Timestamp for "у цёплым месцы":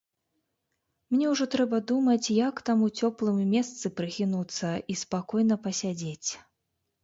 2.87-3.85